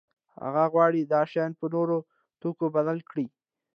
[0.43, 1.97] هغه غواړي دا شیان په نورو
[2.41, 3.25] توکو بدل کړي.